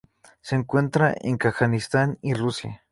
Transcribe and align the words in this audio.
Se 0.41 0.55
encuentran 0.55 1.13
en 1.19 1.37
Kazajistán 1.37 2.17
y 2.23 2.33
Rusia. 2.33 2.79